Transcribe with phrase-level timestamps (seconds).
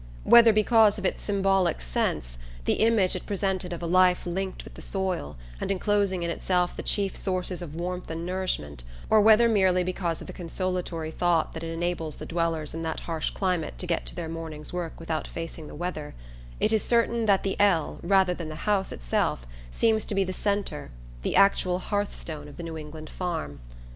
[0.23, 4.73] Whether because of its symbolic sense, the image it presents of a life linked with
[4.73, 9.47] the soil, and enclosing in itself the chief sources of warmth and nourishment, or whether
[9.47, 13.77] merely because of the consolatory thought that it enables the dwellers in that harsh climate
[13.77, 16.15] to get to their morning's work without facing the weather,
[16.59, 20.33] it is certain that the "L" rather than the house itself seems to be the
[20.33, 20.89] centre,
[21.21, 23.59] the actual hearth stone of the New England farm.